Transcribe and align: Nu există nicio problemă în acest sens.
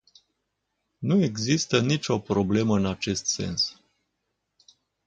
Nu 1.01 1.23
există 1.23 1.79
nicio 1.79 2.19
problemă 2.19 2.75
în 2.77 2.85
acest 2.85 3.25
sens. 3.25 3.81